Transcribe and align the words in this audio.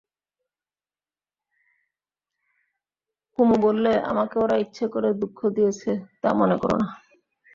কুমু 3.33 3.55
বললে, 3.61 3.91
আমাকে 4.11 4.35
ওরা 4.39 4.55
ইচ্ছে 4.57 4.85
করে 4.93 5.09
দুঃখ 5.21 5.39
দিয়েছে 5.55 5.91
তা 6.21 6.29
মনে 6.33 6.55
করো 6.61 6.75
না। 6.77 6.87